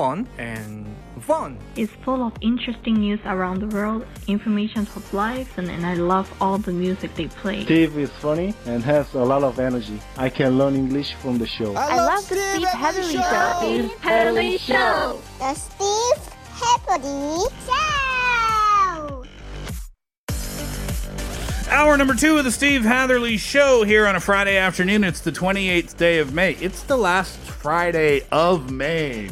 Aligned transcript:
fun, 0.00 0.26
and 0.38 0.86
fun. 1.20 1.58
It's 1.76 1.92
full 2.06 2.26
of 2.26 2.32
interesting 2.40 2.94
news 2.94 3.20
around 3.26 3.60
the 3.60 3.66
world, 3.66 4.06
information 4.28 4.86
of 4.96 5.12
life, 5.12 5.58
and, 5.58 5.70
and 5.70 5.84
I 5.84 5.92
love 5.92 6.26
all 6.40 6.56
the 6.56 6.72
music 6.72 7.14
they 7.16 7.26
play. 7.26 7.64
Steve 7.64 7.98
is 7.98 8.08
funny 8.08 8.54
and 8.64 8.82
has 8.82 9.12
a 9.12 9.22
lot 9.22 9.42
of 9.42 9.58
energy. 9.58 10.00
I 10.16 10.30
can 10.30 10.56
learn 10.56 10.74
English 10.74 11.12
from 11.16 11.36
the 11.36 11.46
show. 11.46 11.74
I 11.74 11.96
love 11.96 12.26
the 12.30 12.36
Steve 12.36 12.68
Hatherley 12.68 13.12
show. 13.12 13.54
Steve 13.58 13.90
Hatherley 14.00 14.56
Show. 14.56 15.20
The 15.38 15.54
Steve 15.54 16.22
Hatherley 16.60 17.44
Show. 17.66 19.24
Hour 21.70 21.98
number 21.98 22.14
two 22.14 22.38
of 22.38 22.44
the 22.44 22.52
Steve 22.52 22.84
Hatherley 22.84 23.36
Show 23.36 23.84
here 23.84 24.06
on 24.06 24.16
a 24.16 24.20
Friday 24.20 24.56
afternoon. 24.56 25.04
It's 25.04 25.20
the 25.20 25.30
28th 25.30 25.94
day 25.98 26.20
of 26.20 26.32
May. 26.32 26.52
It's 26.54 26.84
the 26.84 26.96
last 26.96 27.36
Friday 27.38 28.22
of 28.32 28.70
May. 28.70 29.28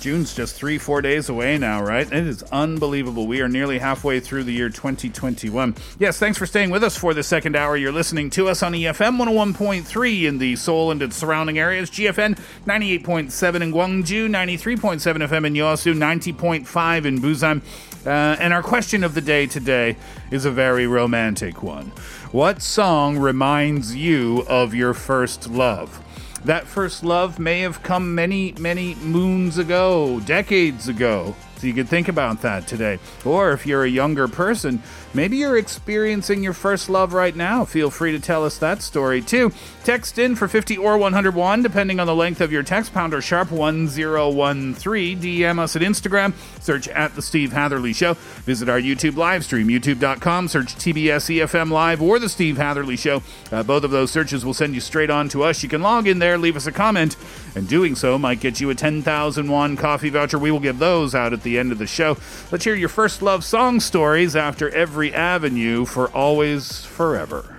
June's 0.00 0.34
just 0.34 0.54
three, 0.54 0.78
four 0.78 1.02
days 1.02 1.28
away 1.28 1.58
now, 1.58 1.82
right? 1.82 2.06
It 2.06 2.26
is 2.26 2.42
unbelievable. 2.44 3.26
We 3.26 3.40
are 3.40 3.48
nearly 3.48 3.78
halfway 3.78 4.20
through 4.20 4.44
the 4.44 4.52
year 4.52 4.68
2021. 4.68 5.74
Yes, 5.98 6.18
thanks 6.18 6.38
for 6.38 6.46
staying 6.46 6.70
with 6.70 6.84
us 6.84 6.96
for 6.96 7.14
the 7.14 7.22
second 7.22 7.56
hour. 7.56 7.76
You're 7.76 7.92
listening 7.92 8.30
to 8.30 8.48
us 8.48 8.62
on 8.62 8.72
EFM 8.72 9.18
101.3 9.18 10.24
in 10.24 10.38
the 10.38 10.54
Seoul 10.56 10.92
and 10.92 11.02
its 11.02 11.16
surrounding 11.16 11.58
areas, 11.58 11.90
GFN 11.90 12.38
98.7 12.66 13.60
in 13.60 13.72
Gwangju, 13.72 14.28
93.7 14.28 15.28
FM 15.28 15.46
in 15.46 15.54
Yosu, 15.54 15.94
90.5 15.96 17.04
in 17.04 17.18
Busan. 17.18 17.62
Uh, 18.06 18.36
and 18.40 18.54
our 18.54 18.62
question 18.62 19.02
of 19.02 19.14
the 19.14 19.20
day 19.20 19.46
today 19.46 19.96
is 20.30 20.44
a 20.44 20.50
very 20.50 20.86
romantic 20.86 21.62
one. 21.62 21.86
What 22.30 22.62
song 22.62 23.18
reminds 23.18 23.96
you 23.96 24.44
of 24.48 24.74
your 24.74 24.94
first 24.94 25.50
love? 25.50 26.04
That 26.44 26.66
first 26.66 27.04
love 27.04 27.38
may 27.38 27.60
have 27.60 27.82
come 27.82 28.14
many, 28.14 28.52
many 28.58 28.94
moons 28.96 29.58
ago, 29.58 30.20
decades 30.20 30.88
ago. 30.88 31.34
So 31.58 31.66
you 31.66 31.74
could 31.74 31.88
think 31.88 32.08
about 32.08 32.42
that 32.42 32.68
today. 32.68 33.00
Or 33.24 33.52
if 33.52 33.66
you're 33.66 33.82
a 33.82 33.88
younger 33.88 34.28
person, 34.28 34.80
maybe 35.14 35.38
you're 35.38 35.58
experiencing 35.58 36.42
your 36.42 36.52
first 36.52 36.88
love 36.88 37.12
right 37.12 37.34
now. 37.34 37.64
Feel 37.64 37.90
free 37.90 38.12
to 38.12 38.20
tell 38.20 38.44
us 38.44 38.58
that 38.58 38.82
story 38.82 39.22
too. 39.22 39.52
Text 39.84 40.18
in 40.18 40.36
for 40.36 40.48
50 40.48 40.76
or 40.76 40.98
101, 40.98 41.62
depending 41.62 41.98
on 41.98 42.06
the 42.06 42.14
length 42.14 42.40
of 42.40 42.52
your 42.52 42.62
text, 42.62 42.92
pound 42.92 43.14
or 43.14 43.22
sharp 43.22 43.50
1013. 43.50 45.20
DM 45.20 45.58
us 45.58 45.76
at 45.76 45.82
Instagram, 45.82 46.34
search 46.60 46.88
at 46.88 47.14
The 47.14 47.22
Steve 47.22 47.52
Hatherley 47.52 47.92
Show. 47.92 48.14
Visit 48.44 48.68
our 48.68 48.80
YouTube 48.80 49.16
live 49.16 49.44
stream, 49.44 49.68
youtube.com, 49.68 50.48
search 50.48 50.74
TBS 50.74 51.38
EFM 51.38 51.70
Live 51.70 52.02
or 52.02 52.18
The 52.18 52.28
Steve 52.28 52.58
Hatherley 52.58 52.96
Show. 52.96 53.22
Uh, 53.50 53.62
both 53.62 53.84
of 53.84 53.90
those 53.90 54.10
searches 54.10 54.44
will 54.44 54.54
send 54.54 54.74
you 54.74 54.80
straight 54.80 55.10
on 55.10 55.28
to 55.30 55.42
us. 55.42 55.62
You 55.62 55.68
can 55.68 55.80
log 55.80 56.06
in 56.06 56.18
there, 56.18 56.36
leave 56.36 56.56
us 56.56 56.66
a 56.66 56.72
comment, 56.72 57.16
and 57.54 57.66
doing 57.68 57.94
so 57.94 58.18
might 58.18 58.40
get 58.40 58.60
you 58.60 58.68
a 58.70 58.74
10,000 58.74 59.48
won 59.48 59.76
coffee 59.76 60.10
voucher. 60.10 60.38
We 60.38 60.50
will 60.50 60.60
give 60.60 60.78
those 60.78 61.14
out 61.14 61.32
at 61.32 61.42
the 61.42 61.58
end 61.58 61.72
of 61.72 61.78
the 61.78 61.86
show. 61.86 62.18
Let's 62.52 62.64
hear 62.64 62.74
your 62.74 62.88
first 62.88 63.22
love 63.22 63.44
song 63.44 63.80
stories 63.80 64.36
after 64.36 64.68
every 64.70 64.97
avenue 65.06 65.84
for 65.84 66.08
always, 66.10 66.84
forever. 66.84 67.58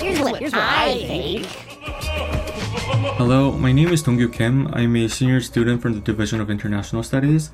Here's 0.00 0.20
what, 0.20 0.38
here's 0.40 0.52
what 0.52 0.62
I 0.62 0.94
think. 1.06 1.77
Hello, 2.90 3.52
my 3.52 3.70
name 3.70 3.90
is 3.90 4.02
Dongyu 4.02 4.32
Kim. 4.32 4.66
I'm 4.72 4.96
a 4.96 5.08
senior 5.08 5.42
student 5.42 5.82
from 5.82 5.92
the 5.92 6.00
Division 6.00 6.40
of 6.40 6.48
International 6.50 7.02
Studies. 7.02 7.50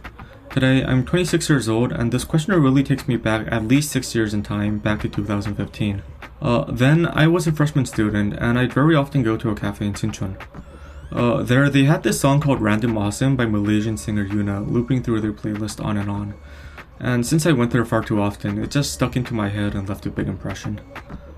Today, 0.51 0.85
I'm 0.85 1.05
26 1.05 1.49
years 1.51 1.69
old, 1.69 1.91
and 1.91 2.13
this 2.13 2.23
question 2.23 2.55
really 2.55 2.85
takes 2.85 3.09
me 3.09 3.17
back 3.17 3.49
at 3.51 3.65
least 3.65 3.91
six 3.91 4.15
years 4.15 4.33
in 4.33 4.45
time, 4.45 4.79
back 4.79 5.01
to 5.01 5.09
2015. 5.09 6.05
Uh, 6.41 6.65
then, 6.71 7.07
I 7.09 7.27
was 7.27 7.49
a 7.49 7.53
freshman 7.53 7.85
student, 7.85 8.35
and 8.35 8.57
I'd 8.57 8.73
very 8.73 8.95
often 8.95 9.25
go 9.25 9.37
to 9.37 9.51
a 9.51 9.57
cafe 9.57 9.87
in 9.87 9.95
Sinchon. 9.95 10.41
Uh, 11.11 11.43
there, 11.43 11.69
they 11.69 11.83
had 11.83 12.05
this 12.05 12.21
song 12.21 12.41
called 12.41 12.61
Random 12.61 12.97
Awesome 12.97 13.35
by 13.35 13.47
Malaysian 13.47 13.97
singer 13.97 14.25
Yuna 14.25 14.71
looping 14.71 15.03
through 15.03 15.21
their 15.21 15.33
playlist 15.33 15.85
on 15.85 15.97
and 15.97 16.09
on. 16.09 16.35
And 17.01 17.27
since 17.27 17.45
I 17.45 17.53
went 17.53 17.73
there 17.73 17.85
far 17.85 18.05
too 18.05 18.23
often, 18.23 18.63
it 18.63 18.71
just 18.71 18.93
stuck 18.93 19.17
into 19.17 19.35
my 19.35 19.49
head 19.49 19.75
and 19.75 19.89
left 19.89 20.07
a 20.07 20.11
big 20.11 20.29
impression. 20.29 20.81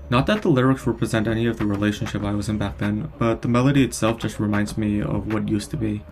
Not 0.09 0.25
that 0.27 0.41
the 0.41 0.49
lyrics 0.49 0.87
represent 0.87 1.27
any 1.27 1.47
of 1.47 1.57
the 1.57 1.65
relationship 1.65 2.23
I 2.23 2.31
was 2.31 2.47
in 2.47 2.57
back 2.57 2.77
then, 2.77 3.11
but 3.17 3.41
the 3.41 3.47
melody 3.47 3.83
itself 3.83 4.19
just 4.19 4.39
reminds 4.39 4.77
me 4.77 5.01
of 5.01 5.33
what 5.33 5.49
used 5.49 5.69
to 5.71 5.77
be. 5.77 6.03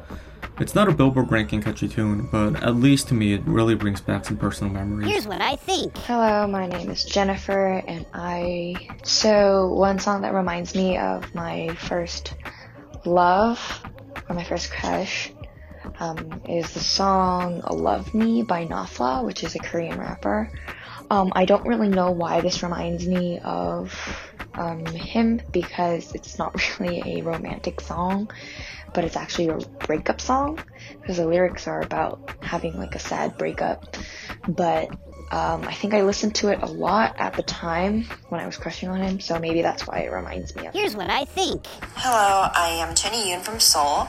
It's 0.59 0.73
not 0.73 0.87
a 0.87 0.91
Billboard 0.91 1.31
ranking 1.31 1.61
catchy 1.61 1.87
tune, 1.87 2.29
but 2.31 2.61
at 2.63 2.75
least 2.75 3.09
to 3.09 3.13
me 3.13 3.33
it 3.33 3.41
really 3.45 3.75
brings 3.75 3.99
back 3.99 4.25
some 4.25 4.37
personal 4.37 4.71
memories. 4.71 5.09
Here's 5.09 5.27
what 5.27 5.41
I 5.41 5.57
think. 5.57 5.97
Hello, 5.99 6.47
my 6.47 6.65
name 6.65 6.89
is 6.89 7.03
Jennifer, 7.03 7.83
and 7.87 8.05
I. 8.13 8.75
So, 9.03 9.67
one 9.73 9.99
song 9.99 10.21
that 10.21 10.33
reminds 10.33 10.75
me 10.75 10.97
of 10.97 11.33
my 11.35 11.75
first 11.75 12.35
love, 13.05 13.59
or 14.29 14.35
my 14.35 14.43
first 14.45 14.71
crush, 14.71 15.31
um, 15.99 16.41
is 16.47 16.71
the 16.73 16.79
song 16.79 17.61
Love 17.69 18.13
Me 18.13 18.43
by 18.43 18.65
Nafla, 18.65 19.23
which 19.23 19.43
is 19.43 19.55
a 19.55 19.59
Korean 19.59 19.99
rapper. 19.99 20.51
Um, 21.09 21.31
I 21.35 21.45
don't 21.45 21.65
really 21.65 21.89
know 21.89 22.11
why 22.11 22.41
this 22.41 22.63
reminds 22.63 23.07
me 23.07 23.39
of 23.43 23.93
um, 24.55 24.85
him 24.85 25.41
because 25.51 26.13
it's 26.13 26.37
not 26.37 26.79
really 26.79 27.19
a 27.19 27.23
romantic 27.23 27.81
song, 27.81 28.31
but 28.93 29.03
it's 29.03 29.15
actually 29.15 29.49
a 29.49 29.57
breakup 29.85 30.21
song 30.21 30.59
because 31.01 31.17
the 31.17 31.27
lyrics 31.27 31.67
are 31.67 31.81
about 31.81 32.19
having 32.41 32.77
like 32.77 32.95
a 32.95 32.99
sad 32.99 33.37
breakup. 33.37 33.97
But 34.47 34.89
um, 35.31 35.63
I 35.63 35.73
think 35.73 35.93
I 35.93 36.03
listened 36.03 36.35
to 36.35 36.49
it 36.49 36.61
a 36.61 36.67
lot 36.67 37.15
at 37.17 37.33
the 37.33 37.43
time 37.43 38.05
when 38.29 38.39
I 38.39 38.45
was 38.45 38.57
crushing 38.57 38.89
on 38.89 39.01
him, 39.01 39.19
so 39.19 39.39
maybe 39.39 39.61
that's 39.61 39.87
why 39.87 39.99
it 39.99 40.11
reminds 40.11 40.55
me 40.55 40.67
of. 40.67 40.73
Here's 40.73 40.95
what 40.95 41.09
I 41.09 41.25
think. 41.25 41.65
Hello, 41.95 42.49
I 42.53 42.69
am 42.69 42.95
Jenny 42.95 43.31
Yoon 43.31 43.41
from 43.41 43.59
Seoul. 43.59 44.07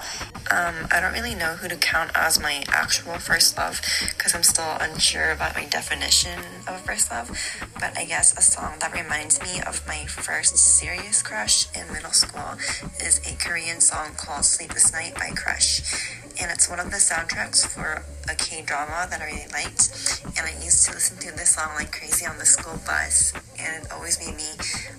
Um, 0.51 0.87
I 0.93 1.01
don't 1.01 1.13
really 1.13 1.35
know 1.35 1.57
who 1.57 1.69
to 1.69 1.77
count 1.77 2.11
as 2.15 2.41
my 2.41 2.65
actual 2.69 3.15
first 3.15 3.57
love 3.57 3.81
because 4.11 4.35
I'm 4.35 4.43
still 4.43 4.77
unsure 4.81 5.33
about 5.33 5.55
my 5.57 5.65
definition 5.65 6.39
of 6.69 6.81
first 6.83 7.11
love. 7.11 7.31
But 7.75 7.97
I 7.97 8.05
guess 8.05 8.37
a 8.37 8.43
song 8.43 8.75
that 8.81 8.93
reminds 8.93 9.41
me 9.43 9.61
of 9.67 9.87
my 9.87 10.05
first 10.07 10.57
serious 10.57 11.23
crush 11.23 11.67
in 11.75 11.93
middle 11.93 12.13
school 12.13 12.59
is 13.01 13.21
a 13.27 13.35
Korean 13.37 13.81
song 13.81 14.11
called 14.17 14.45
Sleepless 14.45 14.93
Night 14.93 15.15
by 15.15 15.31
Crush. 15.31 16.17
And 16.39 16.51
it's 16.51 16.69
one 16.69 16.81
of 16.81 16.91
the 16.91 16.99
soundtracks 16.99 17.67
for 17.67 18.05
a 18.29 18.35
K 18.35 18.63
drama 18.63 19.07
that 19.11 19.21
I 19.21 19.25
really 19.25 19.49
liked. 19.53 20.21
And 20.37 20.47
I 20.47 20.53
used 20.63 20.87
to 20.87 20.93
listen 20.93 21.17
to 21.19 21.37
this 21.37 21.51
song 21.57 21.75
like 21.75 21.93
crazy 21.93 22.27
on 22.27 22.39
the 22.39 22.47
school 22.47 22.79
bus. 22.85 23.33
And 23.59 23.85
it 23.85 23.93
always 23.93 24.19
made 24.19 24.37
me 24.37 24.51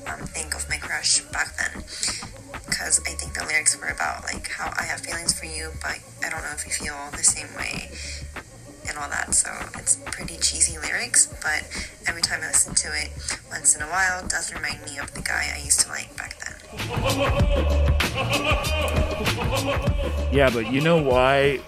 um, 0.07 0.25
think 0.27 0.55
of 0.55 0.67
my 0.69 0.77
crush 0.77 1.21
back 1.31 1.55
then 1.57 1.83
because 2.65 3.01
I 3.05 3.11
think 3.11 3.33
the 3.33 3.45
lyrics 3.45 3.79
were 3.79 3.87
about 3.87 4.23
like 4.23 4.49
how 4.49 4.71
I 4.77 4.83
have 4.83 5.01
feelings 5.01 5.37
for 5.37 5.45
you, 5.45 5.71
but 5.81 5.99
I 6.23 6.29
don't 6.29 6.41
know 6.41 6.53
if 6.53 6.65
you 6.65 6.71
feel 6.71 6.95
the 7.11 7.23
same 7.23 7.49
way 7.57 7.89
and 8.87 8.97
all 8.97 9.09
that. 9.09 9.33
So 9.33 9.49
it's 9.75 9.97
pretty 10.11 10.37
cheesy 10.37 10.77
lyrics, 10.79 11.27
but 11.41 11.65
every 12.07 12.21
time 12.21 12.41
I 12.41 12.47
listen 12.47 12.75
to 12.75 12.87
it 12.93 13.09
once 13.49 13.75
in 13.75 13.81
a 13.81 13.87
while, 13.87 14.23
it 14.23 14.29
does 14.29 14.53
remind 14.53 14.83
me 14.85 14.97
of 14.99 15.13
the 15.13 15.21
guy 15.21 15.51
I 15.53 15.63
used 15.63 15.81
to 15.81 15.89
like 15.89 16.15
back 16.17 16.37
then. 16.39 16.46
Yeah, 20.31 20.49
but 20.53 20.71
you 20.71 20.81
know 20.81 20.97
why 21.01 21.59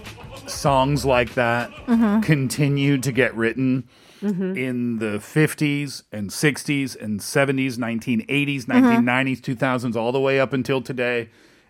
songs 0.46 1.06
like 1.06 1.34
that 1.36 1.72
Mhm. 1.88 2.22
continue 2.24 2.98
to 2.98 3.12
get 3.12 3.36
written 3.36 3.86
Mhm. 4.22 4.58
in 4.58 5.00
the 5.00 5.20
50s 5.20 6.04
and 6.12 6.32
60s 6.32 6.96
and 6.96 7.22
70s, 7.22 7.78
1980s, 7.78 8.66
Mhm. 8.66 8.70
1990s, 8.70 9.42
2000s, 9.42 9.96
all 9.96 10.12
the 10.12 10.20
way 10.20 10.40
up 10.40 10.54
until 10.54 10.82
today? 10.82 11.30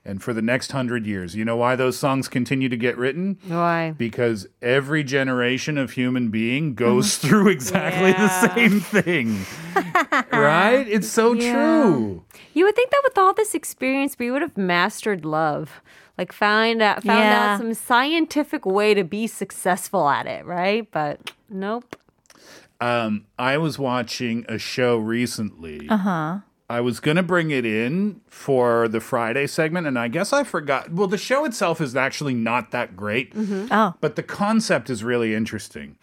And 0.10 0.24
for 0.24 0.34
the 0.34 0.42
next 0.42 0.72
hundred 0.72 1.06
years. 1.06 1.36
You 1.36 1.46
know 1.46 1.56
why 1.56 1.76
those 1.76 1.98
songs 1.98 2.28
continue 2.28 2.68
to 2.70 2.76
get 2.78 2.98
written? 2.98 3.38
Why? 3.48 3.92
Because 3.98 4.48
every 4.62 5.04
generation 5.04 5.78
of 5.78 5.92
human 5.92 6.30
being 6.30 6.74
goes 6.74 7.18
through 7.18 7.50
exactly 7.50 8.12
the 8.14 8.28
same 8.56 8.80
thing. 8.80 9.46
right? 10.32 10.86
It's 10.90 11.08
so 11.08 11.34
Yeah. 11.34 11.54
true. 11.54 12.24
You 12.54 12.66
would 12.66 12.76
think 12.76 12.90
that 12.90 13.02
with 13.04 13.18
all 13.18 13.34
this 13.34 13.54
experience, 13.54 14.18
we 14.18 14.32
would 14.32 14.42
have 14.42 14.58
mastered 14.58 15.24
love. 15.26 15.82
Like 16.18 16.34
found 16.34 16.82
out 16.82 17.04
found 17.04 17.20
Yeah. 17.20 17.54
out 17.54 17.58
some 17.60 17.74
scientific 17.74 18.66
way 18.66 18.94
to 18.94 19.04
be 19.04 19.28
successful 19.28 20.10
at 20.10 20.26
it, 20.26 20.44
right? 20.46 20.86
But 20.92 21.32
nope. 21.50 21.96
Um, 22.82 23.26
I 23.38 23.58
was 23.58 23.78
watching 23.78 24.46
a 24.50 24.58
show 24.58 24.98
recently. 24.98 25.88
Uh 25.90 25.98
huh. 25.98 26.38
I 26.70 26.82
was 26.82 27.00
going 27.00 27.18
to 27.18 27.24
bring 27.24 27.50
it 27.52 27.66
in 27.66 28.22
for 28.28 28.88
the 28.88 29.00
Friday 29.00 29.48
segment, 29.48 29.88
and 29.88 29.98
I 29.98 30.08
guess 30.08 30.32
I 30.32 30.44
forgot. 30.44 30.92
Well, 30.92 31.08
the 31.08 31.18
show 31.18 31.46
itself 31.46 31.82
is 31.82 31.96
actually 31.96 32.36
not 32.36 32.72
that 32.72 32.96
great, 32.96 33.34
Oh. 33.36 33.96
but 34.02 34.16
the 34.16 34.24
concept 34.24 34.90
is 34.90 35.04
really 35.04 35.34
interesting. 35.34 35.98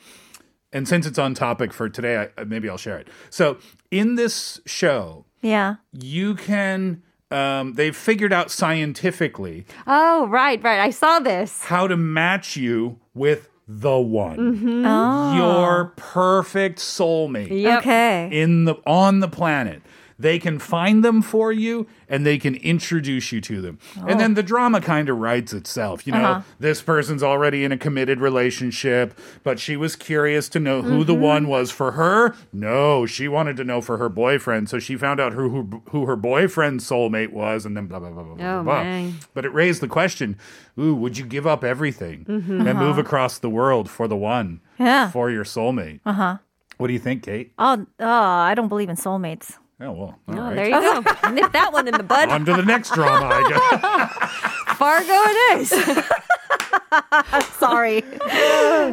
And 0.73 0.89
since 0.89 1.07
it's 1.07 1.19
on 1.19 1.35
topic 1.35 1.73
for 1.73 1.89
today, 1.89 2.29
I, 2.37 2.45
maybe 2.45 2.69
I'll 2.69 2.77
share 2.79 2.99
it. 2.99 3.09
So, 3.31 3.59
in 3.93 4.17
this 4.17 4.61
show, 4.67 5.25
Yeah. 5.41 5.77
you 5.93 6.35
can, 6.35 7.03
um, 7.31 7.75
they've 7.75 7.97
figured 7.97 8.33
out 8.33 8.51
scientifically 8.51 9.67
Oh, 9.87 10.27
right, 10.27 10.63
right. 10.65 10.81
I 10.81 10.91
saw 10.91 11.21
this. 11.21 11.63
how 11.65 11.87
to 11.87 11.97
match 11.97 12.57
you 12.57 12.99
with 13.15 13.49
the 13.69 13.99
one, 13.99 14.37
Mm-hmm. 14.39 14.85
Oh. 14.87 15.37
your 15.37 15.93
perfect 15.97 16.79
soulmate 16.81 17.49
Yep. 17.63 17.79
Okay. 17.81 18.29
in 18.33 18.65
the 18.65 18.75
on 18.87 19.21
the 19.21 19.29
planet. 19.29 19.83
They 20.19 20.39
can 20.39 20.59
find 20.59 21.05
them 21.05 21.21
for 21.21 21.53
you 21.53 21.87
and 22.09 22.25
they 22.25 22.39
can 22.39 22.55
introduce 22.55 23.33
you 23.33 23.41
to 23.43 23.61
them. 23.61 23.79
And 24.07 24.19
then 24.19 24.33
the 24.35 24.43
drama 24.43 24.81
kind 24.81 25.11
of 25.11 25.19
writes 25.19 25.53
itself. 25.53 26.07
You 26.07 26.15
know, 26.15 26.25
Uh-huh. 26.25 26.41
this 26.59 26.81
person's 26.81 27.23
already 27.23 27.65
in 27.65 27.73
a 27.73 27.77
committed 27.77 28.21
relationship, 28.21 29.19
but 29.43 29.59
she 29.59 29.77
was 29.77 29.95
curious 29.95 30.49
to 30.51 30.61
know 30.61 30.81
who 30.81 31.05
the 31.05 31.15
one 31.15 31.49
was 31.49 31.71
for 31.71 31.93
her. 31.93 32.35
No, 32.53 33.05
she 33.05 33.29
wanted 33.29 33.57
to 33.59 33.65
know 33.65 33.81
for 33.83 33.99
her 33.99 34.09
boyfriend. 34.09 34.71
So 34.71 34.79
she 34.79 34.97
found 34.97 35.21
out 35.21 35.35
who, 35.35 35.51
who, 35.51 35.83
who 35.91 36.07
her 36.07 36.17
boyfriend's 36.17 36.89
soulmate 36.89 37.33
was 37.33 37.67
and 37.67 37.77
then 37.77 37.87
blah, 37.87 37.99
blah, 37.99 38.11
blah, 38.11 38.23
blah, 38.23 38.33
Oh, 38.33 38.37
blah, 38.37 38.63
blah. 38.63 38.83
man. 38.85 39.15
But 39.35 39.45
it 39.45 39.53
raised 39.53 39.83
the 39.83 39.89
question 39.89 40.39
ooh, 40.79 40.95
would 40.95 41.19
you 41.19 41.27
give 41.27 41.47
up 41.47 41.63
everything 41.65 42.25
Mm-hmm. 42.29 42.67
and 42.67 42.79
move 42.79 42.97
across 42.99 43.39
the 43.39 43.51
world 43.51 43.91
for 43.91 44.09
the 44.09 44.17
one, 44.17 44.61
Yeah. 44.79 45.11
for 45.11 45.31
your 45.31 45.45
soulmate? 45.45 46.01
Uh 46.07 46.13
huh. 46.13 46.37
What 46.79 46.87
do 46.89 46.93
you 46.93 46.99
think, 46.99 47.23
Kate? 47.23 47.53
Oh, 47.59 47.87
oh, 48.01 48.07
I 48.51 48.55
don't 48.55 48.69
believe 48.69 48.89
in 48.89 48.97
soulmates. 48.97 49.57
Oh, 49.79 49.93
well. 49.93 50.01
all 50.01 50.19
Oh, 50.29 50.35
right. 50.43 50.55
there 50.57 50.67
you 50.69 50.73
go. 50.81 51.01
Nip 51.33 51.53
that 51.53 51.71
one 51.73 51.87
in 51.87 51.95
the 51.95 52.03
bud. 52.03 52.31
On 52.31 52.45
to 52.47 52.55
the 52.55 52.63
next 52.63 52.95
drama, 52.95 53.27
I 53.31 53.49
guess. 53.49 54.77
Fargo 54.77 55.13
it 55.13 55.61
is. 55.61 55.69
Sorry. 57.59 58.03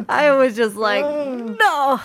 I 0.08 0.34
was 0.36 0.54
just 0.56 0.76
like, 0.76 1.04
no. 1.04 2.00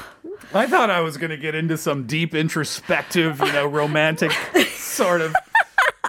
I 0.53 0.65
thought 0.65 0.89
I 0.89 1.01
was 1.01 1.17
going 1.17 1.29
to 1.31 1.37
get 1.37 1.55
into 1.55 1.77
some 1.77 2.07
deep 2.07 2.33
introspective, 2.33 3.39
you 3.39 3.51
know, 3.51 3.65
romantic 3.67 4.31
sort 4.69 5.21
of. 5.21 5.35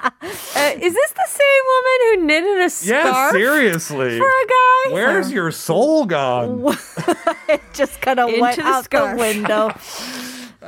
Uh, 0.02 0.10
is 0.80 0.94
this 0.94 1.12
the 1.12 1.26
same 1.26 1.64
woman 1.66 1.98
who 2.20 2.26
knitted 2.26 2.56
a 2.58 2.60
Yeah, 2.62 2.68
scarf 3.10 3.32
seriously. 3.32 4.18
for 4.18 4.26
a 4.26 4.46
guy? 4.46 4.92
Where's 4.92 5.32
your 5.32 5.50
soul 5.50 6.06
gone? 6.06 6.64
It 7.48 7.60
just 7.74 8.00
kind 8.00 8.20
of 8.20 8.30
went 8.40 8.56
the 8.56 8.62
out 8.62 8.84
scarf. 8.84 9.16
the 9.16 9.16
window. 9.18 9.70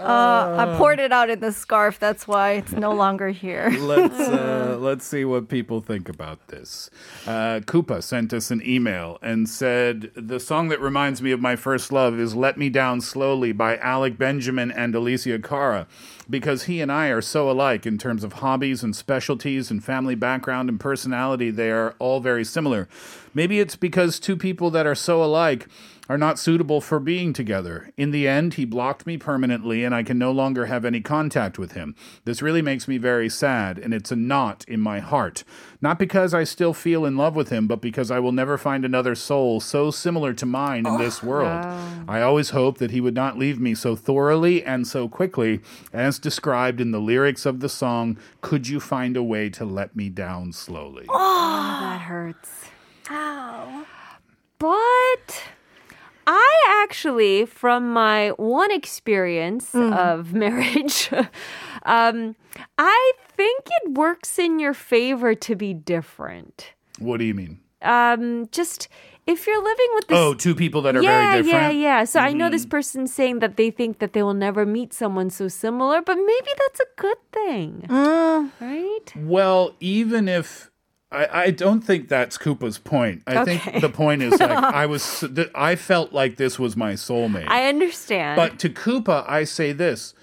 Uh, 0.03 0.57
I 0.59 0.77
poured 0.77 0.99
it 0.99 1.13
out 1.13 1.31
in 1.31 1.41
the 1.41 1.53
scarf. 1.53 1.99
That's 1.99 2.27
why 2.27 2.53
it's 2.53 2.73
no 2.73 2.93
longer 2.93 3.29
here. 3.29 3.71
let's 3.79 4.19
uh, 4.19 4.77
let's 4.81 5.05
see 5.05 5.25
what 5.25 5.49
people 5.49 5.81
think 5.81 6.09
about 6.09 6.49
this. 6.49 6.91
Uh, 7.27 7.61
Koopa 7.61 8.03
sent 8.03 8.33
us 8.33 8.51
an 8.51 8.63
email 8.67 9.19
and 9.23 9.49
said 9.49 10.11
the 10.15 10.41
song 10.41 10.69
that 10.69 10.81
reminds 10.81 11.23
me 11.23 11.31
of 11.31 11.41
my 11.41 11.57
first 11.57 11.93
love 11.93 12.19
is 12.19 12.35
"Let 12.35 12.59
Me 12.59 12.69
Down 12.69 13.01
Slowly" 13.01 13.53
by 13.53 13.77
Alec 13.79 14.19
Benjamin 14.19 14.71
and 14.71 14.95
Alessia 14.95 15.43
Cara, 15.43 15.87
because 16.29 16.65
he 16.65 16.81
and 16.81 16.91
I 16.91 17.09
are 17.09 17.23
so 17.23 17.51
alike 17.51 17.87
in 17.87 17.99
terms 17.99 18.25
of 18.25 18.35
hobbies 18.35 18.83
and 18.83 18.95
specialties 18.97 19.71
and 19.71 19.85
family 19.85 20.15
background 20.15 20.69
and 20.69 20.81
personality. 20.81 21.51
They 21.51 21.71
are 21.71 21.95
all 21.99 22.21
very 22.21 22.45
similar. 22.45 22.89
Maybe 23.35 23.61
it's 23.61 23.77
because 23.77 24.21
two 24.21 24.37
people 24.37 24.71
that 24.71 24.87
are 24.87 24.95
so 24.95 25.23
alike 25.23 25.69
are 26.09 26.19
not 26.19 26.39
suitable 26.39 26.81
for 26.81 26.99
being 26.99 27.33
together. 27.33 27.91
In 27.97 28.11
the 28.11 28.27
end, 28.27 28.55
he 28.55 28.65
blocked 28.65 29.07
me 29.07 29.17
permanently 29.17 29.85
and 29.85 29.95
I 29.95 30.03
can 30.03 30.19
no 30.19 30.33
longer 30.33 30.67
have 30.67 30.85
any 30.85 31.01
contact 31.01 31.59
with 31.59 31.73
him. 31.73 31.95
This 32.25 32.43
really 32.43 32.63
makes 32.63 32.89
me 32.89 32.99
very 32.99 33.29
sad 33.29 33.79
and 33.79 33.95
it's 33.95 34.11
a 34.11 34.17
knot 34.17 34.65
in 34.67 34.81
my 34.81 34.99
heart. 34.99 35.45
Not 35.81 35.99
because 35.99 36.35
I 36.35 36.45
still 36.45 36.75
feel 36.75 37.05
in 37.05 37.17
love 37.17 37.37
with 37.37 37.51
him, 37.51 37.67
but 37.67 37.81
because 37.81 38.11
I 38.11 38.19
will 38.19 38.33
never 38.33 38.59
find 38.59 38.85
another 38.85 39.15
soul 39.15 39.61
so 39.61 39.91
similar 39.91 40.33
to 40.35 40.47
mine 40.47 40.87
in 40.87 40.99
this 40.99 41.23
oh, 41.23 41.27
world. 41.29 41.65
I 42.09 42.21
always 42.21 42.51
hoped 42.51 42.79
that 42.81 42.91
he 42.91 43.01
would 43.01 43.15
not 43.15 43.39
leave 43.39 43.61
me 43.61 43.75
so 43.75 43.95
thoroughly 43.95 44.63
and 44.65 44.87
so 44.87 45.09
quickly 45.09 45.61
as 45.93 46.19
described 46.19 46.81
in 46.81 46.91
the 46.91 47.01
lyrics 47.01 47.47
of 47.47 47.61
the 47.61 47.69
song, 47.69 48.19
Could 48.41 48.69
You 48.69 48.81
Find 48.81 49.17
a 49.17 49.23
Way 49.23 49.51
to 49.51 49.65
Let 49.65 49.95
Me 49.95 50.09
Down 50.09 50.53
Slowly? 50.53 51.07
Oh, 51.09 51.79
that 51.81 51.97
oh, 51.97 51.99
hurts. 51.99 52.65
Ow. 53.11 53.87
But 54.59 55.43
I 56.27 56.83
actually, 56.83 57.47
from 57.47 57.93
my 57.93 58.31
one 58.31 58.71
experience 58.71 59.75
of 59.75 60.33
marriage, 60.45 61.11
um, 61.85 62.37
I 62.79 63.13
think 63.37 63.67
it 63.83 63.93
works 63.93 64.39
in 64.39 64.59
your 64.59 64.75
favor 64.75 65.35
to 65.35 65.57
be 65.57 65.75
different. 65.75 66.73
What 66.99 67.19
do 67.19 67.25
you 67.25 67.35
mean? 67.35 67.61
Um, 67.83 68.49
just 68.53 68.89
if 69.27 69.47
you're 69.47 69.63
living 69.63 69.87
with 69.95 70.09
this. 70.09 70.19
Oh, 70.19 70.35
two 70.35 70.55
people 70.55 70.83
that 70.83 70.97
are 70.97 71.03
yeah, 71.03 71.31
very 71.33 71.43
different? 71.43 71.65
Mm-hmm. 71.65 71.81
Yeah, 71.81 71.99
yeah. 71.99 72.05
So 72.05 72.21
I 72.21 72.33
know 72.33 72.51
this 72.51 72.67
person's 72.67 73.15
saying 73.15 73.39
that 73.39 73.57
they 73.57 73.71
think 73.71 73.99
that 74.01 74.13
they 74.13 74.23
will 74.23 74.35
never 74.35 74.67
meet 74.67 74.93
someone 74.93 75.31
so 75.31 75.49
similar, 75.49 76.03
but 76.03 76.17
maybe 76.17 76.51
that's 76.59 76.81
a 76.81 76.87
good 76.97 77.19
thing, 77.33 77.87
right? 77.89 79.13
Well, 79.17 79.75
even 79.81 80.29
if 80.29 80.72
I, 81.13 81.43
I 81.45 81.51
don't 81.51 81.83
think 81.83 82.09
that's 82.09 82.39
Koopa's 82.39 82.79
point. 82.79 83.23
I 83.27 83.39
Okay. 83.39 83.59
think 83.59 83.81
the 83.83 83.89
point 83.91 84.23
is 84.23 84.41
like 84.41 84.51
I 84.51 84.87
was 84.87 85.25
I 85.55 85.77
felt 85.77 86.13
like 86.13 86.37
this 86.37 86.59
was 86.59 86.77
my 86.77 86.95
soulmate. 86.95 87.49
I 87.49 87.69
understand. 87.69 88.37
but 88.37 88.59
to 88.61 88.71
Koopa, 88.71 89.25
I 89.29 89.45
say 89.45 89.73
this. 89.73 90.15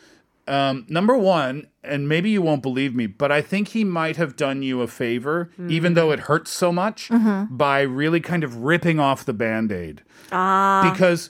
Um, 0.47 0.87
number 0.89 1.15
one, 1.15 1.67
and 1.83 2.09
maybe 2.09 2.31
you 2.31 2.41
won't 2.41 2.63
believe 2.63 2.95
me, 2.95 3.05
but 3.05 3.31
I 3.31 3.39
think 3.39 3.67
he 3.67 3.83
might 3.83 4.15
have 4.17 4.35
done 4.35 4.63
you 4.63 4.81
a 4.81 4.87
favor, 4.87 5.51
even 5.67 5.93
though 5.93 6.09
it 6.11 6.21
hurts 6.21 6.49
so 6.49 6.71
much, 6.71 7.11
by 7.51 7.81
really 7.81 8.19
kind 8.19 8.43
of 8.43 8.55
ripping 8.57 8.99
off 8.99 9.23
the 9.23 9.33
band 9.33 9.71
aid. 9.71 10.01
Ah. 10.31 10.89
Because 10.91 11.29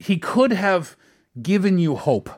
he 0.00 0.16
could 0.18 0.50
have 0.52 0.96
given 1.40 1.78
you 1.78 1.94
hope. 1.94 2.30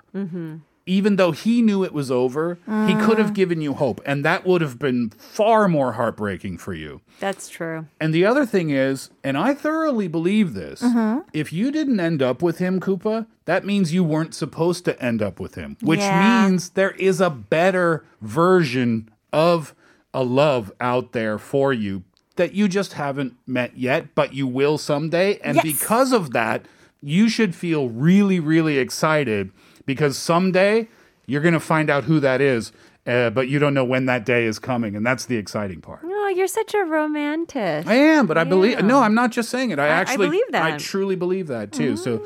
Even 0.91 1.15
though 1.15 1.31
he 1.31 1.62
knew 1.62 1.85
it 1.85 1.93
was 1.93 2.11
over, 2.11 2.59
he 2.67 2.95
could 2.95 3.19
have 3.19 3.31
ah. 3.31 3.33
given 3.33 3.61
you 3.61 3.75
hope. 3.75 4.00
And 4.05 4.25
that 4.25 4.45
would 4.45 4.61
have 4.61 4.76
been 4.76 5.11
far 5.11 5.69
more 5.69 5.93
heartbreaking 5.93 6.59
for 6.59 6.75
you. 6.75 7.00
that's 7.21 7.49
true. 7.49 7.87
And 8.00 8.12
the 8.12 8.25
other 8.25 8.45
thing 8.45 8.71
is, 8.71 9.11
and 9.23 9.38
I 9.38 9.55
thoroughly 9.55 10.09
believe 10.09 10.55
this, 10.55 10.83
uh-huh. 10.83 11.21
if 11.33 11.53
you 11.53 11.71
didn't 11.71 12.00
end 12.00 12.23
up 12.23 12.43
with 12.43 12.59
him, 12.59 12.81
Koopa, 12.81 13.26
that 13.45 13.64
means 13.64 13.95
you 13.95 14.03
weren't 14.03 14.35
supposed 14.35 14.85
to 14.87 15.00
end 15.00 15.23
up 15.23 15.38
with 15.38 15.55
him, 15.55 15.76
which 15.81 16.00
Yeah. 16.00 16.49
means 16.49 16.71
there 16.71 16.93
is 16.93 17.21
a 17.21 17.31
better 17.31 18.05
version 18.21 19.11
of 19.33 19.76
a 20.12 20.25
love 20.25 20.73
out 20.81 21.12
there 21.12 21.38
for 21.38 21.73
you 21.73 22.03
that 22.35 22.53
you 22.53 22.67
just 22.67 22.95
haven't 22.95 23.35
met 23.47 23.79
yet, 23.79 24.17
but 24.17 24.35
you 24.35 24.49
will 24.49 24.76
someday. 24.76 25.38
And 25.45 25.55
Yes. 25.57 25.64
because 25.64 26.12
of 26.12 26.33
that, 26.33 26.67
you 27.00 27.29
should 27.29 27.55
feel 27.55 27.88
really, 27.88 28.41
really 28.41 28.79
excited 28.79 29.53
because 29.94 30.16
someday 30.16 30.87
you're 31.26 31.40
going 31.42 31.54
to 31.54 31.59
find 31.75 31.90
out 31.90 32.04
who 32.04 32.20
that 32.20 32.40
is, 32.40 32.70
uh, 33.09 33.30
but 33.30 33.49
you 33.49 33.59
don't 33.59 33.75
know 33.75 33.85
when 33.85 34.06
that 34.06 34.25
day 34.25 34.44
is 34.44 34.61
coming. 34.61 34.94
And 34.94 35.04
that's 35.04 35.26
the 35.26 35.37
exciting 35.37 35.80
part. 35.80 36.00
Oh, 36.04 36.28
you're 36.28 36.47
such 36.47 36.75
a 36.75 36.85
romantic. 36.85 37.87
I 37.88 37.94
am, 37.94 38.28
but 38.28 38.38
I 38.38 38.44
believe. 38.44 38.82
No, 38.85 39.00
I'm 39.00 39.14
not 39.14 39.32
just 39.32 39.49
saying 39.50 39.70
it. 39.70 39.80
I, 39.80 39.87
I- 39.87 39.88
I 39.88 39.90
actually, 39.94 40.26
believe 40.28 40.44
that. 40.52 40.62
I 40.75 40.76
truly 40.76 41.16
believe 41.16 41.49
that 41.49 41.73
too. 41.73 41.97
So, 41.97 42.18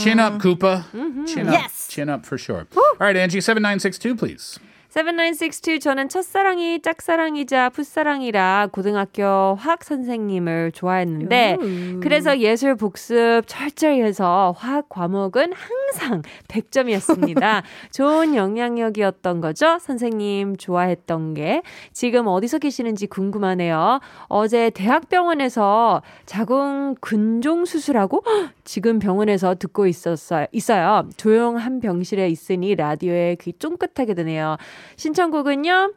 chin 0.00 0.18
up, 0.18 0.34
Koopa. 0.42 0.84
Chin 1.32 1.46
up. 1.46 1.52
Yes. 1.52 1.86
Chin 1.88 2.08
up 2.08 2.26
for 2.26 2.36
sure. 2.36 2.66
All 2.76 2.96
right, 2.98 3.16
Angie, 3.16 3.40
seven 3.40 3.62
nine 3.62 3.78
six 3.78 3.96
two, 3.98 4.16
please. 4.16 4.58
7962 4.88 5.80
저는 5.80 6.08
첫사랑이 6.08 6.80
짝사랑이자 6.80 7.68
풋사랑이라 7.68 8.68
고등학교 8.72 9.22
화학 9.54 9.84
선생님을 9.84 10.72
좋아했는데 10.72 11.58
그래서 12.00 12.38
예술 12.38 12.74
복습 12.74 13.42
철저히 13.46 14.00
해서 14.00 14.54
화학 14.56 14.88
과목은 14.88 15.52
항상 15.52 16.22
100점이었습니다. 16.48 17.62
좋은 17.92 18.34
영향력이었던 18.34 19.42
거죠. 19.42 19.78
선생님 19.78 20.56
좋아했던 20.56 21.34
게 21.34 21.62
지금 21.92 22.26
어디서 22.26 22.58
계시는지 22.58 23.06
궁금하네요. 23.08 24.00
어제 24.28 24.70
대학병원에서 24.70 26.00
자궁 26.24 26.94
근종 27.02 27.66
수술하고 27.66 28.22
헉, 28.26 28.52
지금 28.64 28.98
병원에서 28.98 29.54
듣고 29.54 29.86
있었어요. 29.86 30.46
있어요. 30.52 31.08
조용한 31.18 31.80
병실에 31.80 32.28
있으니 32.30 32.74
라디오에 32.74 33.36
귀 33.40 33.52
쫑긋하게 33.52 34.14
되네요. 34.14 34.56
신청곡은요. 34.97 35.93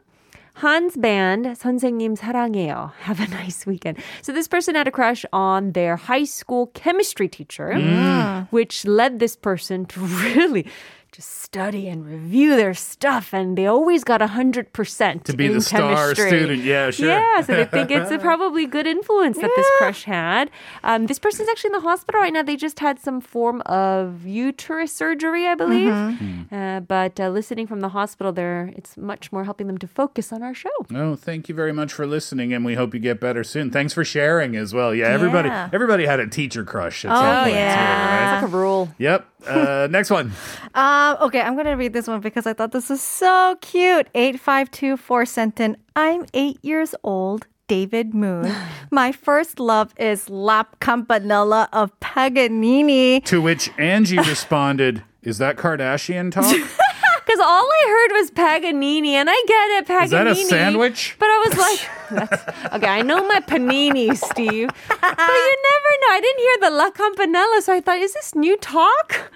Hans 0.57 0.97
Band, 0.97 1.53
선생님 1.55 2.15
사랑해요. 2.15 2.91
Have 3.05 3.19
a 3.19 3.27
nice 3.29 3.67
weekend. 3.67 3.99
So 4.23 4.33
this 4.33 4.47
person 4.47 4.73
had 4.73 4.87
a 4.87 4.91
crush 4.91 5.23
on 5.31 5.73
their 5.73 5.95
high 5.97 6.23
school 6.25 6.71
chemistry 6.73 7.27
teacher, 7.27 7.73
Mm. 7.77 8.47
which 8.49 8.83
led 8.85 9.19
this 9.19 9.35
person 9.35 9.85
to 9.93 9.99
really 10.01 10.65
just 11.12 11.42
study 11.42 11.88
and 11.88 12.06
review 12.06 12.56
their 12.56 12.72
stuff, 12.72 13.34
and 13.34 13.56
they 13.58 13.66
always 13.66 14.02
got 14.02 14.22
100% 14.22 15.24
To 15.24 15.36
be 15.36 15.44
in 15.46 15.52
the 15.52 15.60
star 15.60 15.94
chemistry. 15.94 16.28
student. 16.28 16.62
Yeah, 16.64 16.90
sure. 16.90 17.08
Yeah, 17.08 17.42
so 17.42 17.54
they 17.54 17.66
think 17.66 17.90
it's 17.90 18.10
a 18.10 18.18
probably 18.30 18.64
good 18.66 18.86
influence 18.86 19.36
that 19.36 19.50
this 19.54 19.66
crush 19.76 20.04
had. 20.04 20.50
Um, 20.82 21.06
this 21.06 21.18
person's 21.18 21.50
actually 21.50 21.68
in 21.68 21.72
the 21.74 21.80
hospital 21.80 22.20
right 22.20 22.32
now. 22.32 22.42
They 22.42 22.56
just 22.56 22.80
had 22.80 22.98
some 22.98 23.20
form 23.20 23.60
of 23.66 24.24
uterus 24.26 24.92
surgery, 24.92 25.46
I 25.46 25.54
believe. 25.54 25.92
Mm-hmm. 25.92 26.54
Uh, 26.54 26.80
but 26.80 27.20
uh, 27.20 27.28
listening 27.28 27.66
from 27.66 27.80
the 27.80 27.90
hospital, 27.90 28.32
there, 28.32 28.72
it's 28.74 28.96
much 28.96 29.30
more 29.32 29.44
helping 29.44 29.66
them 29.66 29.76
to 29.78 29.86
focus 29.86 30.32
on 30.32 30.42
our 30.42 30.54
show. 30.54 30.70
Oh, 30.94 31.14
thank 31.14 31.46
you 31.48 31.54
very 31.54 31.74
much 31.74 31.92
for 31.92 32.06
listening, 32.06 32.54
and 32.54 32.64
we 32.64 32.74
hope 32.74 32.94
you 32.94 33.00
get 33.00 33.20
better 33.20 33.44
soon. 33.44 33.70
Thanks 33.70 33.92
for 33.92 34.02
sharing 34.04 34.56
as 34.56 34.72
well. 34.72 34.94
Yeah, 34.94 35.08
everybody, 35.08 35.48
Yeah. 35.50 35.68
everybody 35.74 36.06
had 36.06 36.20
a 36.20 36.26
teacher 36.26 36.64
crush 36.64 37.04
at 37.04 37.10
Oh, 37.12 37.16
some 37.20 37.42
point 37.44 37.54
yeah. 37.56 37.74
too, 37.74 37.80
right? 37.82 38.34
It's 38.36 38.42
like 38.44 38.50
a 38.50 38.56
rule. 38.56 38.88
Yep. 38.96 39.26
Uh, 39.46 39.88
next 39.90 40.08
one. 40.10 40.32
Um, 40.74 41.01
Um, 41.02 41.16
okay, 41.20 41.40
I'm 41.40 41.56
gonna 41.56 41.76
read 41.76 41.92
this 41.92 42.06
one 42.06 42.20
because 42.20 42.46
I 42.46 42.52
thought 42.52 42.70
this 42.70 42.88
was 42.88 43.02
so 43.02 43.56
cute. 43.60 44.06
8524 44.14 45.26
sent 45.26 45.58
in, 45.58 45.76
I'm 45.96 46.26
eight 46.32 46.58
years 46.62 46.94
old. 47.02 47.46
David 47.66 48.12
Moon. 48.14 48.54
My 48.90 49.12
first 49.12 49.58
love 49.58 49.94
is 49.96 50.28
La 50.28 50.64
Campanella 50.80 51.68
of 51.72 51.98
Paganini. 52.00 53.24
To 53.24 53.40
which 53.40 53.70
Angie 53.78 54.18
responded, 54.18 55.02
"Is 55.22 55.38
that 55.38 55.56
Kardashian 55.56 56.30
talk?" 56.30 56.54
Because 57.24 57.38
all 57.38 57.68
I 57.80 57.84
heard 57.88 58.20
was 58.20 58.30
Paganini, 58.32 59.14
and 59.14 59.30
I 59.30 59.44
get 59.46 59.70
it, 59.78 59.86
Paganini. 59.86 60.04
Is 60.04 60.10
that 60.10 60.26
a 60.26 60.34
sandwich? 60.34 61.16
But 61.20 61.26
I 61.26 61.44
was 61.46 61.56
like, 61.56 61.80
that's, 62.10 62.74
okay, 62.74 62.88
I 62.88 63.02
know 63.02 63.26
my 63.26 63.38
panini, 63.40 64.14
Steve. 64.16 64.68
But 64.88 65.18
you 65.18 65.56
never 65.70 65.92
know. 66.02 66.10
I 66.10 66.20
didn't 66.20 66.40
hear 66.40 66.56
the 66.68 66.76
La 66.76 66.90
Campanella, 66.90 67.62
so 67.62 67.72
I 67.72 67.80
thought, 67.80 67.98
is 67.98 68.12
this 68.12 68.34
new 68.34 68.56
talk? 68.56 69.32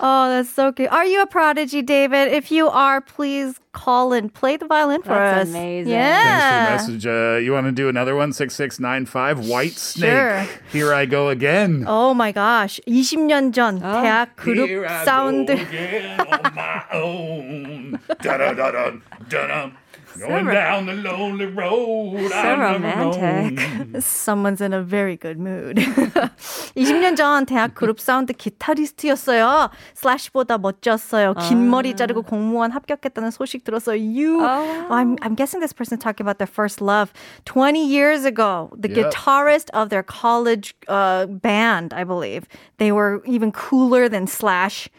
oh, 0.00 0.28
that's 0.28 0.50
so 0.50 0.72
cute. 0.72 0.90
Are 0.90 1.04
you 1.04 1.22
a 1.22 1.26
prodigy, 1.26 1.82
David? 1.82 2.32
If 2.32 2.50
you 2.50 2.68
are, 2.68 3.00
please 3.00 3.58
call 3.72 4.12
and 4.12 4.32
play 4.32 4.56
the 4.56 4.66
violin 4.66 5.02
for 5.02 5.08
that's 5.08 5.48
us. 5.48 5.54
amazing. 5.54 5.92
Yeah. 5.92 6.66
Thanks 6.66 6.84
for 6.84 6.90
the 6.90 6.96
message. 6.96 7.06
Uh, 7.06 7.38
you 7.38 7.52
want 7.52 7.66
to 7.66 7.72
do 7.72 7.88
another 7.88 8.14
one? 8.14 8.32
6695 8.32 9.38
Whitesnake. 9.38 9.98
Sure. 9.98 10.46
Here 10.70 10.92
I 10.94 11.06
go 11.06 11.28
again. 11.28 11.84
Oh 11.86 12.14
my 12.14 12.32
gosh. 12.32 12.80
20년 12.86 13.52
전 13.52 13.76
oh. 13.82 14.02
대학 14.02 14.36
그룹 14.36 14.68
Here 14.68 14.86
I 14.86 15.04
Go 15.04 15.28
again 15.28 16.20
on 16.20 16.54
my 16.54 16.84
own. 16.92 18.00
Going 20.19 20.45
ro- 20.47 20.53
down 20.53 20.85
the 20.87 20.93
lonely 20.95 21.45
road. 21.45 22.31
So 22.31 22.35
I've 22.35 22.57
never 22.57 22.73
romantic. 22.73 23.53
known. 23.93 24.01
Someone's 24.01 24.61
in 24.61 24.73
a 24.73 24.81
very 24.81 25.15
good 25.15 25.37
mood. 25.39 25.77
20년 26.75 27.15
전 27.15 27.45
대학 27.45 27.75
그룹 27.75 27.99
사운드 27.99 28.33
기타리스트였어요. 28.33 29.69
슬래시보다 29.93 30.57
멋졌어요. 30.57 31.33
긴 31.35 31.69
머리 31.69 31.95
자르고 31.95 32.23
공무원 32.23 32.71
합격했다는 32.71 33.31
소식 33.31 33.63
들었어요. 33.63 33.97
You, 33.97 34.39
Oh. 34.41 34.87
Well, 34.89 34.93
I'm, 34.97 35.17
I'm 35.21 35.35
guessing 35.35 35.59
this 35.59 35.73
person's 35.73 36.01
talking 36.01 36.23
about 36.23 36.37
their 36.39 36.47
first 36.47 36.81
love. 36.81 37.11
20 37.45 37.85
years 37.85 38.25
ago, 38.25 38.69
the 38.75 38.89
Yep. 38.89 39.11
guitarist 39.13 39.69
of 39.73 39.89
their 39.89 40.03
college 40.03 40.73
uh, 40.87 41.25
band, 41.27 41.93
I 41.93 42.03
believe, 42.03 42.47
they 42.77 42.91
were 42.91 43.21
even 43.25 43.51
cooler 43.51 44.09
than 44.09 44.25
Slash. 44.27 44.89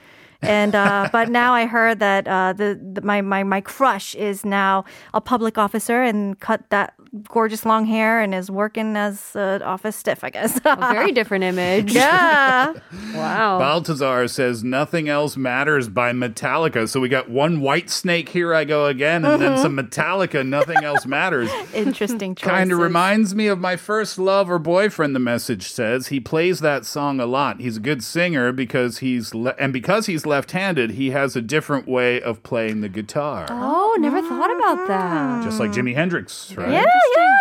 And 0.43 0.75
uh, 0.75 1.09
but 1.11 1.29
now 1.29 1.53
I 1.53 1.65
heard 1.65 1.99
that 1.99 2.27
uh, 2.27 2.53
the, 2.53 2.79
the 2.93 3.01
my, 3.01 3.21
my 3.21 3.43
my 3.43 3.61
crush 3.61 4.15
is 4.15 4.45
now 4.45 4.85
a 5.13 5.21
public 5.21 5.57
officer 5.57 6.01
and 6.01 6.39
cut 6.39 6.69
that 6.69 6.93
gorgeous 7.29 7.65
long 7.65 7.85
hair 7.85 8.19
and 8.21 8.33
is 8.33 8.49
working 8.49 8.95
as 8.97 9.35
an 9.35 9.61
office 9.61 9.95
stiff, 9.95 10.23
I 10.23 10.29
guess. 10.31 10.59
A 10.65 10.75
very 10.91 11.11
different 11.11 11.43
image. 11.43 11.93
yeah. 11.93 12.73
Wow. 13.13 13.59
Baltazar 13.59 14.27
says 14.27 14.63
nothing 14.63 15.07
else 15.07 15.37
matters 15.37 15.87
by 15.87 16.11
Metallica. 16.13 16.89
So 16.89 16.99
we 16.99 17.09
got 17.09 17.29
one 17.29 17.59
Whitesnake. 17.61 18.29
Here 18.29 18.55
I 18.55 18.65
go 18.65 18.87
again, 18.87 19.23
and 19.23 19.39
then 19.39 19.51
Mhm. 19.53 19.61
some 19.61 19.77
Metallica. 19.77 20.43
Nothing 20.45 20.83
else 20.83 21.05
matters. 21.05 21.49
Interesting 21.75 22.33
choice. 22.33 22.49
Kind 22.49 22.71
of 22.71 22.79
reminds 22.79 23.35
me 23.35 23.47
of 23.47 23.59
my 23.59 23.75
first 23.75 24.17
love 24.17 24.49
or 24.49 24.57
boyfriend. 24.57 25.13
The 25.15 25.19
message 25.19 25.71
says 25.71 26.07
he 26.07 26.19
plays 26.19 26.59
that 26.61 26.85
song 26.85 27.19
a 27.19 27.27
lot. 27.27 27.61
He's 27.61 27.77
a 27.77 27.79
good 27.79 28.03
singer 28.03 28.51
because 28.51 28.97
he's 28.97 29.35
le- 29.35 29.55
and 29.59 29.71
because 29.71 30.07
he's 30.07 30.25
left-handed, 30.25 30.91
he 30.91 31.11
has 31.11 31.35
a 31.35 31.41
different 31.41 31.87
way 31.87 32.19
of 32.19 32.41
playing 32.41 32.81
the 32.81 32.89
guitar, 32.89 33.45
Oh, 33.51 33.95
never 33.99 34.21
thought 34.23 34.55
about 34.57 34.87
that. 34.87 35.43
just 35.43 35.59
like 35.59 35.71
Jimi 35.71 35.93
Hendrix, 35.93 36.51
right? 36.57 36.71
Yeah, 36.71 36.85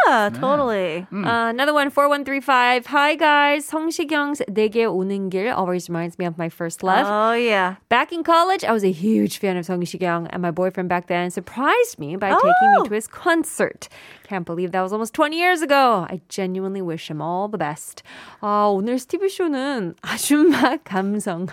yeah, 0.08 0.30
totally. 0.34 1.06
Uh, 1.12 1.50
another 1.50 1.74
one, 1.74 1.90
4135. 1.90 2.86
Hi, 2.88 3.16
guys. 3.16 3.66
성시경's 3.70 4.42
내게 4.50 4.86
오는 4.86 5.30
길 5.30 5.52
always 5.52 5.90
reminds 5.90 6.18
me 6.18 6.26
of 6.26 6.38
my 6.38 6.50
first 6.50 6.84
love. 6.84 7.06
Oh, 7.08 7.34
yeah. 7.34 7.76
Back 7.90 8.12
in 8.12 8.24
college, 8.24 8.64
I 8.64 8.72
was 8.72 8.84
a 8.84 8.92
huge 8.92 9.38
fan 9.40 9.58
of 9.58 9.66
성시경, 9.66 10.28
and 10.32 10.42
my 10.42 10.52
boyfriend 10.52 10.90
back 10.90 11.08
then 11.08 11.30
surprised 11.30 12.00
me 12.00 12.16
by 12.16 12.30
taking 12.30 12.72
me 12.74 12.78
Oh. 12.80 12.84
to 12.86 12.94
his 12.94 13.08
concert. 13.08 13.88
Can't 14.28 14.46
believe 14.46 14.72
that 14.74 14.82
was 14.82 14.92
almost 14.92 15.14
20 15.14 15.38
years 15.38 15.62
ago. 15.62 16.06
I 16.10 16.20
genuinely 16.28 16.82
wish 16.82 17.10
him 17.10 17.22
all 17.22 17.48
the 17.48 17.58
best. 17.58 18.04
아, 18.42 18.68
오늘 18.74 19.00
스티브 19.00 19.30
쇼는 19.30 19.96
아줌마 20.02 20.78
감성, 20.84 21.48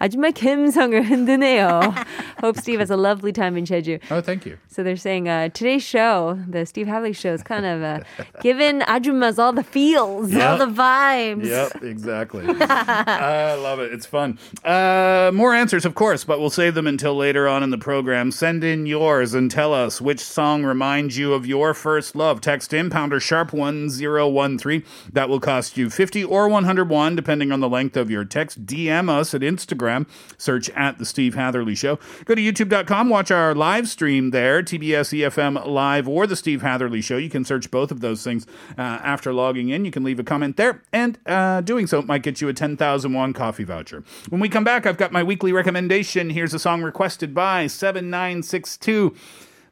아줌마 0.00 0.30
감성을 0.32 1.02
흔드네요. 1.02 1.94
Hope 2.40 2.56
Steve 2.58 2.80
has 2.80 2.90
a 2.90 2.96
lovely 2.96 3.32
time 3.32 3.56
in 3.56 3.64
Jeju. 3.64 4.00
Oh, 4.10 4.20
thank 4.20 4.44
you. 4.44 4.58
So 4.68 4.82
they're 4.82 4.96
saying 4.96 5.28
uh, 5.28 5.48
today's 5.54 5.84
show, 5.84 6.36
the 6.48 6.66
Steve 6.66 6.88
Hadley 6.88 7.12
show, 7.12 7.32
is 7.32 7.42
kind 7.51 7.65
of 7.65 7.83
uh, 7.83 7.99
giving 8.41 8.79
ajumas 8.81 9.37
all 9.37 9.51
the 9.51 9.63
feels, 9.63 10.31
Yep. 10.31 10.49
all 10.49 10.57
the 10.57 10.71
vibes. 10.73 11.45
Yep, 11.45 11.83
exactly. 11.83 12.45
I 12.61 13.55
love 13.55 13.79
it. 13.79 13.91
It's 13.91 14.05
fun. 14.05 14.39
Uh, 14.63 15.31
more 15.33 15.53
answers, 15.53 15.85
of 15.85 15.95
course, 15.95 16.23
but 16.23 16.39
we'll 16.39 16.49
save 16.49 16.75
them 16.75 16.87
until 16.87 17.15
later 17.15 17.47
on 17.47 17.61
in 17.63 17.69
the 17.71 17.77
program. 17.77 18.31
Send 18.31 18.63
in 18.63 18.85
yours 18.85 19.33
and 19.33 19.51
tell 19.51 19.73
us 19.73 19.99
which 19.99 20.19
song 20.21 20.63
reminds 20.63 21.17
you 21.17 21.33
of 21.33 21.45
your 21.45 21.73
first 21.73 22.15
love. 22.15 22.39
Text 22.39 22.71
in 22.73 22.89
pounder 22.89 23.19
sharp 23.19 23.51
1013. 23.53 24.83
That 25.11 25.27
will 25.27 25.39
cost 25.39 25.77
you 25.77 25.89
50 25.89 26.23
or 26.23 26.47
101, 26.47 27.15
depending 27.15 27.51
on 27.51 27.59
the 27.59 27.69
length 27.69 27.97
of 27.97 28.09
your 28.09 28.23
text. 28.23 28.65
DM 28.65 29.09
us 29.09 29.33
at 29.33 29.41
Instagram. 29.41 30.07
Search 30.37 30.69
at 30.71 30.97
The 30.99 31.05
Steve 31.05 31.35
Hatherley 31.35 31.75
Show. 31.75 31.99
Go 32.25 32.35
to 32.35 32.41
youtube.com, 32.41 33.09
watch 33.09 33.31
our 33.31 33.53
live 33.53 33.87
stream 33.89 34.29
there, 34.31 34.63
TBS 34.63 35.11
EFM 35.19 35.65
Live 35.65 36.07
or 36.07 36.25
The 36.27 36.35
Steve 36.35 36.61
Hatherley 36.61 37.01
Show. 37.01 37.17
You 37.17 37.29
can 37.29 37.40
search 37.44 37.70
both 37.70 37.90
of 37.90 38.00
those 38.00 38.22
things 38.22 38.46
uh, 38.76 38.82
after 38.82 39.32
logging 39.32 39.68
in. 39.68 39.84
You 39.84 39.90
can 39.90 40.04
leave 40.04 40.18
a 40.18 40.24
comment 40.24 40.56
there, 40.56 40.82
and 40.92 41.18
uh, 41.26 41.60
doing 41.60 41.86
so 41.86 42.02
might 42.02 42.22
get 42.22 42.40
you 42.40 42.48
a 42.48 42.52
10,001 42.52 43.32
coffee 43.32 43.64
voucher. 43.64 44.04
When 44.28 44.40
we 44.40 44.48
come 44.48 44.64
back, 44.64 44.86
I've 44.86 44.98
got 44.98 45.12
my 45.12 45.22
weekly 45.22 45.52
recommendation. 45.52 46.30
Here's 46.30 46.54
a 46.54 46.58
song 46.58 46.82
requested 46.82 47.34
by 47.34 47.66
7962. 47.66 49.14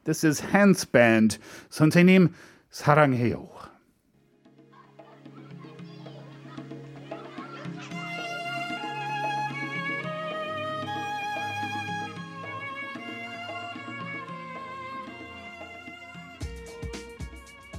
This 0.05 0.23
is 0.23 0.39
Hans 0.39 0.85
Band. 0.85 1.37
선생님, 1.69 2.33
사랑해요. 2.71 3.68